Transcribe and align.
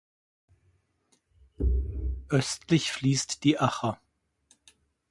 Östlich 2.29 2.91
fließt 2.91 3.43
die 3.43 3.59
Acher. 3.59 4.01